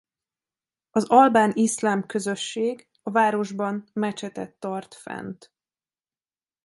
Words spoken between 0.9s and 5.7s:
Az albán-iszlám közösség a városban mecsetet tart fent.